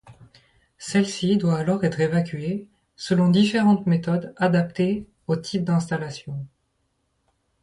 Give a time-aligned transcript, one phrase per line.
[0.79, 6.43] Celle-ci doit alors être évacuée, selon différentes méthodes adaptées au type d'installation.